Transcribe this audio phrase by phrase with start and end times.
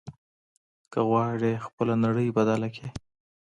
[0.91, 2.89] که غواړې خپله نړۍ بدله کړې.